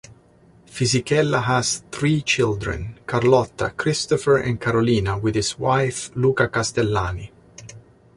Fisichella 0.65 1.43
has 1.43 1.83
three 1.91 2.23
children, 2.23 2.97
Carlotta, 3.05 3.71
Christopher 3.77 4.37
and 4.37 4.59
Carolina, 4.59 5.15
with 5.19 5.35
his 5.35 5.59
wife 5.59 6.09
Luna 6.15 6.49
Castellani. 6.49 7.31